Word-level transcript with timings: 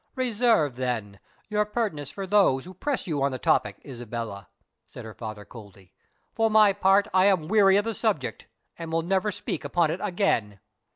"Reserve, 0.15 0.77
then, 0.77 1.19
your 1.47 1.63
pertness 1.63 2.09
for 2.09 2.25
those 2.25 2.65
who 2.65 2.73
press 2.73 3.05
you 3.05 3.21
on 3.21 3.31
the 3.31 3.37
topic, 3.37 3.77
Isabella," 3.85 4.47
said 4.87 5.05
her 5.05 5.13
father 5.13 5.45
coldly; 5.45 5.93
"for 6.33 6.49
my 6.49 6.73
part, 6.73 7.07
I 7.13 7.25
am 7.25 7.47
weary 7.47 7.77
of 7.77 7.85
the 7.85 7.93
subject, 7.93 8.47
and 8.79 8.91
will 8.91 9.03
never 9.03 9.31
speak 9.31 9.63
upon 9.63 9.91
it 9.91 9.99
again." 10.01 10.59